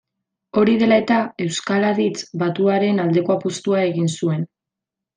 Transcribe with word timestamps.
Hori 0.61 0.71
dela 0.83 0.97
eta, 1.01 1.17
euskal 1.45 1.87
aditz 1.91 2.17
batuaren 2.45 3.05
aldeko 3.07 3.39
apustua 3.39 3.89
egin 3.95 4.15
zuen. 4.19 4.47